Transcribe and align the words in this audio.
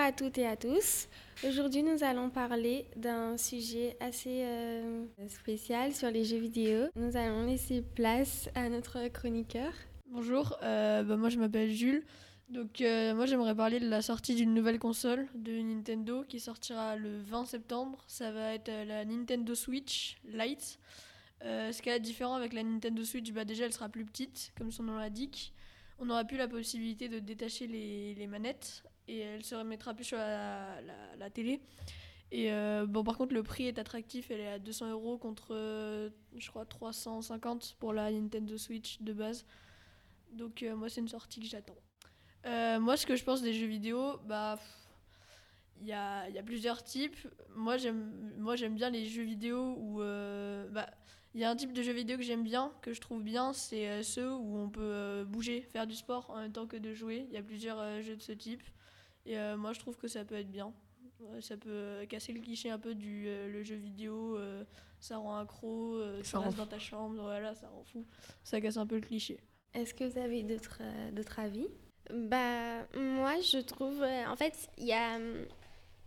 à 0.00 0.12
toutes 0.12 0.38
et 0.38 0.46
à 0.46 0.56
tous. 0.56 1.08
Aujourd'hui, 1.46 1.82
nous 1.82 2.02
allons 2.02 2.30
parler 2.30 2.86
d'un 2.96 3.36
sujet 3.36 3.98
assez 4.00 4.44
euh, 4.44 5.04
spécial 5.28 5.92
sur 5.92 6.10
les 6.10 6.24
jeux 6.24 6.38
vidéo. 6.38 6.86
Nous 6.96 7.18
allons 7.18 7.44
laisser 7.44 7.82
place 7.82 8.48
à 8.54 8.70
notre 8.70 9.08
chroniqueur. 9.08 9.72
Bonjour, 10.06 10.56
euh, 10.62 11.02
bah, 11.02 11.18
moi 11.18 11.28
je 11.28 11.38
m'appelle 11.38 11.70
Jules. 11.70 12.02
Donc 12.48 12.80
euh, 12.80 13.14
moi 13.14 13.26
j'aimerais 13.26 13.54
parler 13.54 13.78
de 13.78 13.88
la 13.88 14.00
sortie 14.00 14.34
d'une 14.34 14.54
nouvelle 14.54 14.78
console 14.78 15.28
de 15.34 15.52
Nintendo 15.52 16.24
qui 16.26 16.40
sortira 16.40 16.96
le 16.96 17.20
20 17.20 17.44
septembre. 17.44 18.02
Ça 18.06 18.32
va 18.32 18.54
être 18.54 18.70
la 18.86 19.04
Nintendo 19.04 19.54
Switch 19.54 20.16
Lite. 20.24 20.78
ce 21.42 21.82
qui 21.82 21.90
est 21.90 22.00
différent 22.00 22.36
avec 22.36 22.54
la 22.54 22.62
Nintendo 22.62 23.04
Switch, 23.04 23.30
bah, 23.32 23.44
déjà 23.44 23.66
elle 23.66 23.72
sera 23.72 23.90
plus 23.90 24.06
petite, 24.06 24.52
comme 24.56 24.72
son 24.72 24.84
nom 24.84 24.96
l'indique. 24.96 25.52
On 25.98 26.06
n'aura 26.06 26.24
plus 26.24 26.38
la 26.38 26.48
possibilité 26.48 27.10
de 27.10 27.18
détacher 27.18 27.66
les, 27.66 28.14
les 28.14 28.26
manettes 28.26 28.82
et 29.10 29.18
elle 29.18 29.44
se 29.44 29.54
remettra 29.54 29.92
plus 29.92 30.04
sur 30.04 30.18
la, 30.18 30.80
la, 31.18 31.30
télé. 31.30 31.60
Et 32.30 32.52
euh, 32.52 32.86
bon, 32.86 33.02
par 33.02 33.16
contre, 33.16 33.34
le 33.34 33.42
prix 33.42 33.66
est 33.66 33.78
attractif. 33.78 34.30
Elle 34.30 34.40
est 34.40 34.48
à 34.48 34.58
200 34.58 34.90
euros 34.92 35.18
contre, 35.18 35.48
euh, 35.50 36.10
je 36.36 36.48
crois, 36.48 36.64
350 36.64 37.76
pour 37.80 37.92
la 37.92 38.10
Nintendo 38.10 38.56
Switch 38.56 39.02
de 39.02 39.12
base. 39.12 39.44
Donc, 40.32 40.62
euh, 40.62 40.76
moi, 40.76 40.88
c'est 40.88 41.00
une 41.00 41.08
sortie 41.08 41.40
que 41.40 41.46
j'attends. 41.46 41.76
moi, 42.80 42.96
ce 42.96 43.04
que 43.04 43.16
je 43.16 43.24
pense 43.24 43.42
des 43.42 43.52
jeux 43.52 43.66
vidéo, 43.66 44.18
bah. 44.26 44.58
Il 45.82 45.88
y 45.88 45.94
a, 45.94 46.28
y 46.28 46.38
a, 46.38 46.42
plusieurs 46.42 46.84
types. 46.84 47.16
Moi, 47.56 47.78
j'aime 47.78 48.74
bien 48.74 48.90
les 48.90 49.06
jeux 49.06 49.22
vidéo 49.22 49.76
où. 49.78 49.98
bah, 49.98 50.86
il 51.32 51.40
y 51.40 51.44
a 51.44 51.50
un 51.50 51.56
type 51.56 51.72
de 51.72 51.82
jeu 51.82 51.92
vidéo 51.92 52.16
que 52.18 52.24
j'aime 52.24 52.42
bien, 52.42 52.72
que 52.82 52.92
je 52.92 53.00
trouve 53.00 53.22
bien, 53.22 53.52
c'est 53.52 54.02
ceux 54.02 54.30
où 54.30 54.58
on 54.58 54.68
peut 54.68 55.24
bouger, 55.26 55.62
faire 55.62 55.86
du 55.86 55.94
sport 55.94 56.28
en 56.30 56.40
même 56.40 56.52
temps 56.52 56.66
que 56.66 56.76
de 56.76 56.92
jouer. 56.92 57.24
Il 57.28 57.34
y 57.34 57.38
a 57.38 57.42
plusieurs 57.42 58.02
jeux 58.02 58.16
de 58.16 58.22
ce 58.22 58.32
type. 58.32 58.62
Et 59.26 59.38
euh, 59.38 59.56
moi, 59.56 59.72
je 59.72 59.80
trouve 59.80 59.96
que 59.96 60.08
ça 60.08 60.24
peut 60.24 60.36
être 60.36 60.50
bien. 60.50 60.72
Ça 61.40 61.56
peut 61.56 62.06
casser 62.08 62.32
le 62.32 62.40
cliché 62.40 62.70
un 62.70 62.78
peu 62.78 62.94
du 62.94 63.24
euh, 63.26 63.46
le 63.46 63.62
jeu 63.62 63.74
vidéo, 63.74 64.38
euh, 64.38 64.64
ça 65.00 65.18
rend 65.18 65.36
accro, 65.36 66.00
ça 66.22 66.38
reste 66.38 66.56
dans 66.56 66.66
ta 66.66 66.78
chambre, 66.78 67.20
voilà, 67.20 67.54
ça 67.54 67.68
rend 67.68 67.84
fou. 67.84 68.06
Ça 68.42 68.58
casse 68.60 68.78
un 68.78 68.86
peu 68.86 68.94
le 68.94 69.02
cliché. 69.02 69.38
Est-ce 69.74 69.92
que 69.92 70.04
vous 70.04 70.18
avez 70.18 70.42
d'autres 70.42 71.38
avis? 71.38 71.68
Bah, 72.10 72.86
moi, 72.96 73.38
je 73.40 73.58
trouve. 73.58 74.02
en 74.02 74.36
fait, 74.36 74.70
il 74.78 74.86
y 74.86 74.94
a 74.94 75.16
hum, 75.16 75.44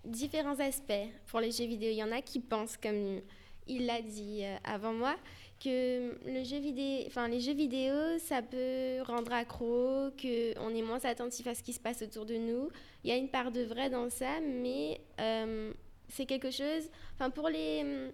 différents 0.03 0.59
aspects 0.59 1.07
pour 1.27 1.39
les 1.39 1.51
jeux 1.51 1.67
vidéo. 1.67 1.91
Il 1.91 1.97
y 1.97 2.03
en 2.03 2.11
a 2.11 2.21
qui 2.21 2.39
pensent, 2.39 2.77
comme 2.77 3.21
il 3.67 3.85
l'a 3.85 4.01
dit 4.01 4.43
avant 4.63 4.93
moi, 4.93 5.15
que 5.63 7.07
enfin, 7.07 7.27
les 7.27 7.39
jeux 7.39 7.53
vidéo, 7.53 7.93
ça 8.19 8.41
peut 8.41 9.01
rendre 9.03 9.31
accro, 9.31 10.09
qu'on 10.21 10.75
est 10.75 10.81
moins 10.81 11.03
attentif 11.05 11.47
à 11.47 11.55
ce 11.55 11.63
qui 11.63 11.73
se 11.73 11.79
passe 11.79 12.01
autour 12.01 12.25
de 12.25 12.35
nous. 12.35 12.69
Il 13.03 13.09
y 13.09 13.13
a 13.13 13.17
une 13.17 13.29
part 13.29 13.51
de 13.51 13.61
vrai 13.61 13.89
dans 13.89 14.09
ça, 14.09 14.39
mais 14.41 14.99
euh, 15.19 15.71
c'est 16.09 16.25
quelque 16.25 16.51
chose. 16.51 16.89
Enfin, 17.15 17.29
pour 17.29 17.49
les, 17.49 18.09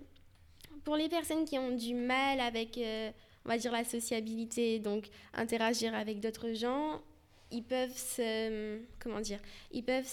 pour 0.84 0.96
les 0.96 1.10
personnes 1.10 1.46
qui 1.46 1.58
ont 1.58 1.76
du 1.76 1.94
mal 1.94 2.40
avec, 2.40 2.78
euh, 2.78 3.12
on 3.46 3.50
va 3.50 3.58
dire, 3.58 3.72
la 3.72 3.84
sociabilité, 3.84 4.80
donc 4.80 5.08
interagir 5.34 5.94
avec 5.96 6.20
d'autres 6.20 6.54
gens, 6.54 7.02
ils 7.52 7.64
peuvent 7.64 7.98
se. 7.98 8.80
Comment 9.00 9.22
dire 9.22 9.40
Ils 9.72 9.84
peuvent 9.84 10.08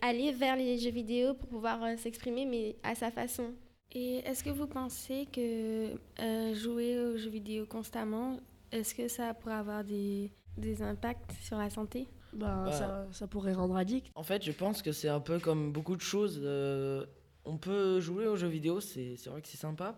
aller 0.00 0.32
vers 0.32 0.56
les 0.56 0.78
jeux 0.78 0.90
vidéo 0.90 1.34
pour 1.34 1.48
pouvoir 1.48 1.82
euh, 1.84 1.96
s'exprimer, 1.96 2.46
mais 2.46 2.76
à 2.82 2.94
sa 2.94 3.10
façon. 3.10 3.54
Et 3.92 4.16
est-ce 4.18 4.44
que 4.44 4.50
vous 4.50 4.66
pensez 4.66 5.26
que 5.32 5.94
euh, 6.20 6.54
jouer 6.54 6.98
aux 6.98 7.16
jeux 7.16 7.30
vidéo 7.30 7.64
constamment, 7.66 8.38
est-ce 8.70 8.94
que 8.94 9.08
ça 9.08 9.32
pourrait 9.32 9.54
avoir 9.54 9.82
des, 9.82 10.30
des 10.58 10.82
impacts 10.82 11.32
sur 11.40 11.56
la 11.56 11.70
santé? 11.70 12.06
Bah, 12.34 12.64
bah, 12.66 12.72
ça, 12.72 13.06
ça, 13.12 13.26
pourrait 13.26 13.54
rendre 13.54 13.76
addict. 13.76 14.10
En 14.14 14.22
fait, 14.22 14.44
je 14.44 14.52
pense 14.52 14.82
que 14.82 14.92
c'est 14.92 15.08
un 15.08 15.20
peu 15.20 15.38
comme 15.38 15.72
beaucoup 15.72 15.96
de 15.96 16.02
choses. 16.02 16.40
Euh, 16.42 17.06
on 17.46 17.56
peut 17.56 18.00
jouer 18.00 18.26
aux 18.26 18.36
jeux 18.36 18.48
vidéo, 18.48 18.80
c'est 18.80 19.16
vrai 19.26 19.40
que 19.40 19.48
c'est 19.48 19.56
sympa, 19.56 19.96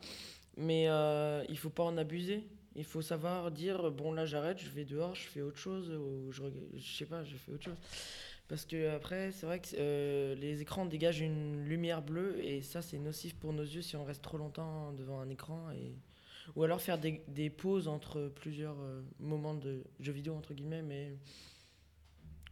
mais 0.56 0.84
euh, 0.88 1.44
il 1.48 1.58
faut 1.58 1.70
pas 1.70 1.82
en 1.82 1.96
abuser. 1.96 2.46
Il 2.76 2.84
faut 2.84 3.02
savoir 3.02 3.50
dire 3.50 3.90
bon 3.90 4.12
là 4.12 4.24
j'arrête, 4.26 4.60
je 4.60 4.70
vais 4.70 4.84
dehors, 4.84 5.16
je 5.16 5.26
fais 5.26 5.42
autre 5.42 5.58
chose, 5.58 5.90
ou 5.90 6.30
je, 6.30 6.42
je 6.76 6.96
sais 6.96 7.06
pas, 7.06 7.24
je 7.24 7.34
fais 7.34 7.50
autre 7.50 7.64
chose. 7.64 7.78
Parce 8.50 8.64
que 8.64 8.92
après, 8.96 9.30
c'est 9.30 9.46
vrai 9.46 9.60
que 9.60 9.68
euh, 9.78 10.34
les 10.34 10.60
écrans 10.60 10.84
dégagent 10.84 11.20
une 11.20 11.64
lumière 11.64 12.02
bleue 12.02 12.44
et 12.44 12.62
ça, 12.62 12.82
c'est 12.82 12.98
nocif 12.98 13.36
pour 13.36 13.52
nos 13.52 13.62
yeux 13.62 13.80
si 13.80 13.94
on 13.94 14.02
reste 14.02 14.22
trop 14.22 14.38
longtemps 14.38 14.92
devant 14.92 15.20
un 15.20 15.28
écran. 15.28 15.70
Et... 15.70 15.94
Ou 16.56 16.64
alors 16.64 16.80
faire 16.80 16.98
des, 16.98 17.50
pauses 17.50 17.86
entre 17.86 18.26
plusieurs 18.34 18.76
euh, 18.80 19.02
moments 19.20 19.54
de 19.54 19.84
jeux 20.00 20.10
vidéo, 20.10 20.34
entre 20.34 20.52
guillemets. 20.52 20.82
Mais 20.82 21.16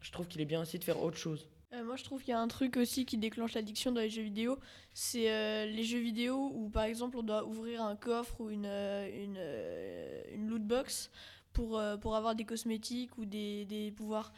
je 0.00 0.12
trouve 0.12 0.28
qu'il 0.28 0.40
est 0.40 0.44
bien 0.44 0.62
aussi 0.62 0.78
de 0.78 0.84
faire 0.84 1.02
autre 1.02 1.16
chose. 1.16 1.48
Euh, 1.72 1.82
moi, 1.82 1.96
je 1.96 2.04
trouve 2.04 2.22
qu'il 2.22 2.30
y 2.30 2.36
a 2.36 2.40
un 2.40 2.46
truc 2.46 2.76
aussi 2.76 3.04
qui 3.04 3.18
déclenche 3.18 3.54
l'addiction 3.54 3.90
dans 3.90 4.00
les 4.00 4.08
jeux 4.08 4.22
vidéo. 4.22 4.56
C'est 4.94 5.66
les 5.66 5.82
jeux 5.82 5.98
vidéo 5.98 6.52
où, 6.54 6.68
par 6.68 6.84
exemple, 6.84 7.16
on 7.16 7.24
doit 7.24 7.44
ouvrir 7.44 7.82
un 7.82 7.96
coffre 7.96 8.40
ou 8.40 8.50
une, 8.50 8.66
une, 8.66 9.40
une 10.32 10.46
loot 10.46 10.62
box 10.62 11.10
pour, 11.52 11.82
pour 12.00 12.14
avoir 12.14 12.36
des 12.36 12.44
cosmétiques 12.44 13.18
ou 13.18 13.24
des, 13.24 13.64
des 13.64 13.90
pouvoirs. 13.90 14.32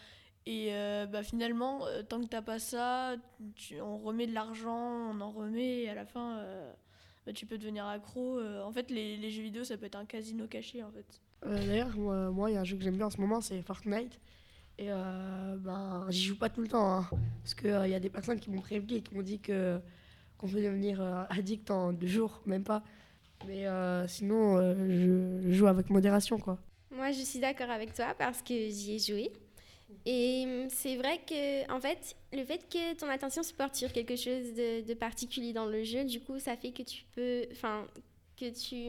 Et 0.47 0.69
euh, 0.71 1.07
bah, 1.07 1.23
finalement, 1.23 1.87
euh, 1.87 2.03
tant 2.03 2.21
que 2.21 2.27
t'as 2.27 2.43
pas 2.43 2.59
ça, 2.59 3.17
on 3.83 3.99
remet 3.99 4.27
de 4.27 4.33
l'argent, 4.33 5.13
on 5.13 5.21
en 5.21 5.31
remet, 5.31 5.83
et 5.83 5.91
à 5.91 5.95
la 5.95 6.07
fin, 6.07 6.39
euh, 6.39 6.73
bah, 7.27 7.33
tu 7.33 7.47
peux 7.47 7.59
devenir 7.59 7.87
accro. 7.87 8.41
en 8.41 8.73
fait, 8.73 8.91
les, 8.91 9.17
les, 9.17 9.31
jeux 9.31 9.43
vidéo, 9.43 9.65
ça 9.65 9.77
peut 9.77 9.87
être 9.87 9.97
un 9.97 10.07
casino 10.07 10.47
caché, 10.47 10.83
en 10.83 10.91
fait. 10.91 11.21
D'ailleurs, 11.45 11.97
moi, 11.97 12.51
il 12.51 12.55
y 12.55 12.57
a 12.57 12.61
un 12.61 12.65
jeu 12.65 12.77
que 12.77 12.83
j'aime 12.83 12.97
bien 12.97 13.07
en 13.07 13.11
ce 13.11 13.21
moment, 13.21 13.41
c'est 13.41 13.61
Fortnite. 13.63 14.19
Et 14.79 14.89
ben, 14.89 16.07
j'y 16.09 16.25
joue 16.25 16.39
pas 16.39 16.49
tout 16.49 16.63
le 16.63 16.69
temps, 16.69 16.91
hein, 16.91 17.07
parce 17.43 17.55
qu'il 17.55 17.79
il 17.85 17.91
y 17.91 17.95
a 17.95 18.01
des 18.01 18.09
personnes 18.09 18.41
qui 18.41 18.51
m'ont 18.51 18.63
prévenu 18.63 18.95
et 18.95 19.03
qui 19.03 19.15
m'ont 19.15 19.23
dit 19.23 19.39
que 19.39 19.79
qu'on 20.39 20.49
peut 20.49 20.63
devenir 20.63 21.03
addict 21.29 21.71
en 21.71 21.93
deux 21.93 22.07
jours, 22.07 22.41
même 22.47 22.65
pas. 22.65 22.83
Mais 23.47 23.67
sinon, 24.09 24.59
je 24.89 25.51
joue 25.51 25.67
avec 25.67 25.91
modération, 25.91 26.39
quoi. 26.39 26.59
Moi, 26.91 27.13
je 27.13 27.21
suis 27.21 27.39
d'accord 27.39 27.71
avec 27.71 27.93
toi 27.93 28.15
parce 28.19 28.43
que 28.43 28.55
j'y 28.55 28.95
ai 28.95 28.99
joué. 28.99 29.31
Et 30.07 30.45
hum, 30.47 30.69
c'est 30.71 30.97
vrai 30.97 31.21
que, 31.27 31.71
en 31.73 31.81
fait, 31.81 32.17
le 32.33 32.45
fait 32.45 32.69
que 32.69 32.95
ton 32.95 33.09
attention 33.09 33.43
se 33.43 33.53
porte 33.53 33.75
sur 33.75 33.93
quelque 33.93 34.17
chose 34.17 34.55
de, 34.55 34.95
particulier 34.95 35.53
dans 35.53 35.67
le 35.67 35.83
jeu, 35.85 36.05
du 36.05 36.21
coup, 36.21 36.39
ça 36.39 36.57
fait 36.57 36.73
que 36.73 36.83
tu 36.83 37.05
peux, 37.15 37.47
enfin, 37.53 37.87
que 38.37 38.51
tu, 38.51 38.89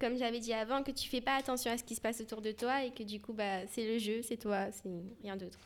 comme 0.00 0.16
j'avais 0.16 0.40
dit 0.40 0.52
avant, 0.52 0.82
que 0.82 0.92
tu 0.92 1.08
fais 1.08 1.20
pas 1.20 1.36
attention 1.36 1.70
à 1.70 1.78
ce 1.78 1.84
qui 1.84 1.94
se 1.94 2.00
passe 2.00 2.20
autour 2.20 2.40
de 2.40 2.52
toi 2.52 2.84
et 2.84 2.90
que 2.90 3.02
du 3.02 3.20
coup, 3.20 3.32
bah, 3.32 3.66
c'est 3.68 3.86
le 3.86 3.98
jeu, 3.98 4.22
c'est 4.22 4.36
toi, 4.36 4.70
c'est 4.70 4.90
rien 5.22 5.36
d'autre. 5.36 5.58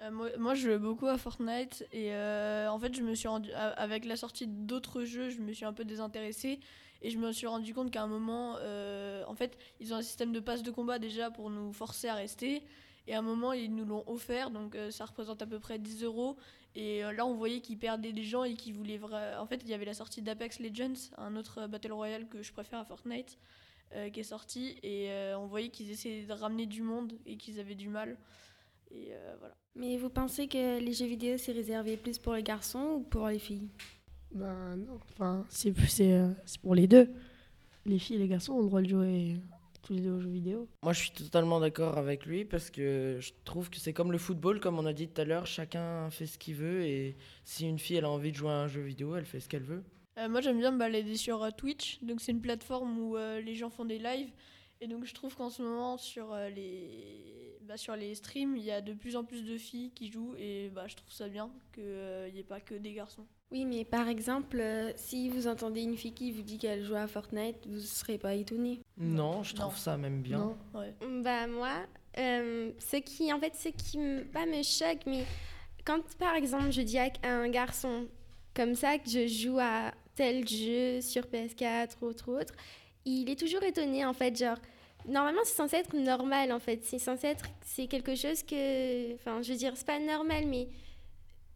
Euh, 0.00 0.10
moi, 0.38 0.54
je 0.54 0.72
joue 0.72 0.78
beaucoup 0.78 1.06
à 1.06 1.16
Fortnite 1.16 1.86
et 1.92 2.12
euh, 2.12 2.68
en 2.68 2.78
fait, 2.78 2.94
je 2.94 3.02
me 3.02 3.14
suis 3.14 3.28
avec 3.76 4.04
la 4.04 4.16
sortie 4.16 4.46
d'autres 4.46 5.04
jeux, 5.04 5.30
je 5.30 5.38
me 5.38 5.52
suis 5.52 5.64
un 5.64 5.72
peu 5.72 5.84
désintéressée 5.84 6.58
et 7.02 7.10
je 7.10 7.18
me 7.18 7.32
suis 7.32 7.46
rendu 7.46 7.74
compte 7.74 7.90
qu'à 7.90 8.02
un 8.02 8.06
moment, 8.06 8.56
euh, 8.58 9.22
en 9.28 9.34
fait, 9.34 9.56
ils 9.78 9.92
ont 9.92 9.96
un 9.96 10.02
système 10.02 10.32
de 10.32 10.40
passe 10.40 10.62
de 10.62 10.70
combat 10.70 10.98
déjà 10.98 11.30
pour 11.30 11.50
nous 11.50 11.72
forcer 11.72 12.08
à 12.08 12.14
rester. 12.14 12.62
Et 13.06 13.14
à 13.14 13.18
un 13.18 13.22
moment, 13.22 13.52
ils 13.52 13.74
nous 13.74 13.84
l'ont 13.84 14.04
offert, 14.06 14.50
donc 14.50 14.74
euh, 14.74 14.90
ça 14.90 15.04
représente 15.04 15.42
à 15.42 15.46
peu 15.46 15.58
près 15.58 15.78
10 15.78 16.04
euros. 16.04 16.36
Et 16.74 17.04
euh, 17.04 17.12
là, 17.12 17.26
on 17.26 17.34
voyait 17.34 17.60
qu'ils 17.60 17.78
perdaient 17.78 18.12
des 18.12 18.24
gens 18.24 18.44
et 18.44 18.54
qu'ils 18.54 18.74
voulaient. 18.74 18.96
Vra... 18.96 19.40
En 19.42 19.46
fait, 19.46 19.60
il 19.62 19.68
y 19.68 19.74
avait 19.74 19.84
la 19.84 19.94
sortie 19.94 20.22
d'Apex 20.22 20.58
Legends, 20.60 21.10
un 21.18 21.36
autre 21.36 21.66
Battle 21.66 21.92
Royale 21.92 22.28
que 22.28 22.42
je 22.42 22.52
préfère 22.52 22.78
à 22.78 22.84
Fortnite, 22.84 23.38
euh, 23.94 24.08
qui 24.08 24.20
est 24.20 24.24
sorti. 24.24 24.78
Et 24.82 25.10
on 25.36 25.46
voyait 25.46 25.68
qu'ils 25.68 25.90
essayaient 25.90 26.24
de 26.24 26.32
ramener 26.32 26.66
du 26.66 26.82
monde 26.82 27.12
et 27.26 27.36
qu'ils 27.36 27.60
avaient 27.60 27.74
du 27.74 27.88
mal. 27.88 28.16
Et 28.90 29.12
voilà. 29.38 29.54
Mais 29.74 29.96
vous 29.96 30.08
pensez 30.08 30.46
que 30.46 30.78
les 30.78 30.92
jeux 30.92 31.06
vidéo, 31.06 31.36
c'est 31.36 31.52
réservé 31.52 31.96
plus 31.96 32.18
pour 32.18 32.34
les 32.34 32.42
garçons 32.42 32.96
ou 32.96 33.00
pour 33.00 33.28
les 33.28 33.38
filles? 33.38 33.68
Ben 34.30 34.76
non, 34.76 35.00
enfin, 35.10 35.44
c'est 35.48 35.72
pour 36.62 36.74
les 36.74 36.86
deux. 36.86 37.12
Les 37.86 37.98
filles 37.98 38.16
et 38.16 38.20
les 38.20 38.28
garçons 38.28 38.54
ont 38.54 38.62
le 38.62 38.66
droit 38.66 38.82
de 38.82 38.88
jouer 38.88 39.36
tous 39.84 39.92
les 39.92 40.00
deux 40.00 40.10
aux 40.10 40.20
jeux 40.20 40.30
vidéo. 40.30 40.68
Moi, 40.82 40.92
je 40.92 41.00
suis 41.00 41.10
totalement 41.10 41.60
d'accord 41.60 41.98
avec 41.98 42.26
lui 42.26 42.44
parce 42.44 42.70
que 42.70 43.18
je 43.20 43.32
trouve 43.44 43.70
que 43.70 43.76
c'est 43.76 43.92
comme 43.92 44.10
le 44.10 44.18
football, 44.18 44.58
comme 44.60 44.78
on 44.78 44.86
a 44.86 44.92
dit 44.92 45.08
tout 45.08 45.20
à 45.20 45.24
l'heure, 45.24 45.46
chacun 45.46 46.10
fait 46.10 46.26
ce 46.26 46.38
qu'il 46.38 46.54
veut 46.54 46.82
et 46.84 47.16
si 47.44 47.68
une 47.68 47.78
fille 47.78 47.96
elle 47.96 48.06
a 48.06 48.10
envie 48.10 48.32
de 48.32 48.36
jouer 48.36 48.50
à 48.50 48.60
un 48.60 48.66
jeu 48.66 48.80
vidéo, 48.80 49.14
elle 49.14 49.26
fait 49.26 49.40
ce 49.40 49.48
qu'elle 49.48 49.62
veut. 49.62 49.84
Euh, 50.18 50.28
moi, 50.28 50.40
j'aime 50.40 50.58
bien 50.58 50.70
me 50.70 50.78
balader 50.78 51.16
sur 51.16 51.42
euh, 51.42 51.50
Twitch, 51.50 52.00
donc 52.02 52.20
c'est 52.20 52.32
une 52.32 52.40
plateforme 52.40 52.98
où 52.98 53.16
euh, 53.16 53.40
les 53.40 53.54
gens 53.54 53.70
font 53.70 53.84
des 53.84 53.98
lives 53.98 54.30
et 54.80 54.88
donc 54.88 55.04
je 55.04 55.14
trouve 55.14 55.34
qu'en 55.36 55.50
ce 55.50 55.62
moment 55.62 55.96
sur 55.96 56.34
les 56.54 57.53
bah, 57.66 57.76
sur 57.76 57.96
les 57.96 58.14
streams, 58.14 58.56
il 58.56 58.64
y 58.64 58.70
a 58.70 58.80
de 58.80 58.92
plus 58.92 59.16
en 59.16 59.24
plus 59.24 59.44
de 59.44 59.56
filles 59.56 59.90
qui 59.94 60.10
jouent 60.10 60.34
et 60.38 60.70
bah, 60.74 60.84
je 60.86 60.96
trouve 60.96 61.12
ça 61.12 61.28
bien 61.28 61.50
qu'il 61.72 62.32
n'y 62.32 62.40
ait 62.40 62.44
pas 62.44 62.60
que 62.60 62.74
des 62.74 62.92
garçons. 62.92 63.26
Oui, 63.50 63.64
mais 63.64 63.84
par 63.84 64.08
exemple, 64.08 64.58
euh, 64.58 64.92
si 64.96 65.28
vous 65.28 65.46
entendez 65.46 65.82
une 65.82 65.96
fille 65.96 66.12
qui 66.12 66.32
vous 66.32 66.42
dit 66.42 66.58
qu'elle 66.58 66.84
joue 66.84 66.96
à 66.96 67.06
Fortnite, 67.06 67.66
vous 67.66 67.76
ne 67.76 67.80
serez 67.80 68.18
pas 68.18 68.34
étonné 68.34 68.80
Non, 68.98 69.42
je 69.42 69.54
trouve 69.54 69.76
ça 69.76 69.96
même 69.96 70.22
bien. 70.22 70.56
Bah 71.22 71.46
moi, 71.46 71.86
euh, 72.18 72.72
ce 72.78 72.96
qui, 72.96 73.32
en 73.32 73.38
fait, 73.38 73.54
ce 73.54 73.68
qui 73.68 73.98
pas 74.32 74.46
me 74.46 74.62
choque, 74.62 75.06
mais 75.06 75.24
quand 75.84 76.02
par 76.18 76.34
exemple 76.34 76.70
je 76.70 76.82
dis 76.82 76.98
à 76.98 77.10
un 77.22 77.48
garçon 77.48 78.08
comme 78.54 78.74
ça 78.74 78.98
que 78.98 79.08
je 79.08 79.26
joue 79.26 79.58
à 79.60 79.92
tel 80.14 80.48
jeu 80.48 81.00
sur 81.00 81.24
PS4 81.24 81.90
ou 82.00 82.06
autre 82.06 82.32
autre, 82.32 82.54
il 83.04 83.28
est 83.28 83.38
toujours 83.38 83.62
étonné 83.62 84.04
en 84.04 84.14
fait, 84.14 84.36
genre 84.36 84.58
normalement 85.08 85.40
c'est 85.44 85.54
censé 85.54 85.76
être 85.76 85.94
normal 85.96 86.52
en 86.52 86.58
fait, 86.60 86.82
c'est 86.84 86.98
censé 86.98 87.28
être 87.28 87.46
c'est 87.62 87.86
quelque 87.86 88.14
chose 88.14 88.42
que, 88.42 89.14
enfin 89.14 89.42
je 89.42 89.52
veux 89.52 89.58
dire 89.58 89.72
c'est 89.76 89.86
pas 89.86 89.98
normal 89.98 90.46
mais 90.46 90.68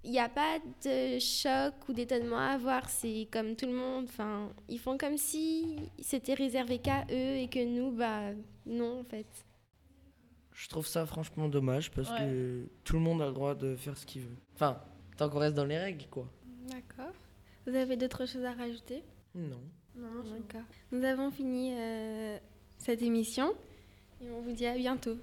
il 0.05 0.12
n'y 0.12 0.21
a 0.21 0.29
pas 0.29 0.59
de 0.85 1.19
choc 1.19 1.75
ou 1.89 1.93
d'étonnement 1.93 2.39
à 2.39 2.50
avoir. 2.53 2.89
C'est 2.89 3.27
comme 3.33 3.56
tout 3.56 3.67
le 3.67 3.73
monde. 3.75 4.05
Enfin, 4.09 4.49
ils 4.69 4.79
font 4.79 4.97
comme 4.97 5.19
si 5.19 5.77
c'était 6.00 6.35
réservé 6.35 6.79
qu'à 6.79 7.03
eux 7.11 7.37
et 7.37 7.49
que 7.49 7.62
nous, 7.65 7.91
bah 7.91 8.31
non 8.65 9.00
en 9.00 9.05
fait. 9.05 9.27
Je 10.55 10.69
trouve 10.69 10.87
ça 10.87 11.05
franchement 11.05 11.49
dommage 11.49 11.91
parce 11.91 12.11
Ouais. 12.11 12.19
que 12.21 12.69
tout 12.85 12.95
le 12.95 13.00
monde 13.00 13.21
a 13.23 13.27
le 13.27 13.33
droit 13.33 13.56
de 13.56 13.75
faire 13.75 13.99
ce 13.99 14.06
qu'il 14.06 14.23
veut. 14.23 14.37
Enfin, 14.55 14.81
tant 15.17 15.29
qu'on 15.29 15.41
reste 15.41 15.55
dans 15.56 15.65
les 15.65 15.79
règles, 15.79 16.06
quoi. 16.06 16.29
D'accord. 16.69 17.12
Vous 17.67 17.75
avez 17.75 17.97
d'autres 17.97 18.25
choses 18.25 18.45
à 18.45 18.53
rajouter? 18.53 19.03
Non. 19.35 19.61
Non. 19.97 20.23
D'accord. 20.23 20.67
Nous 20.93 21.05
avons 21.05 21.31
fini 21.33 21.73
euh, 21.77 22.39
cette 22.78 23.02
émission 23.02 23.52
et 24.22 24.30
on 24.30 24.40
vous 24.40 24.52
dit 24.52 24.66
à 24.66 24.76
bientôt. 24.76 25.16